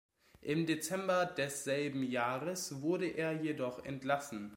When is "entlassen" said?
3.85-4.49